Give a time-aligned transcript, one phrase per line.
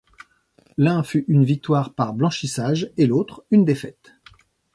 [0.77, 4.15] L'un fut une victoire par blanchissage et l'autre une défaite.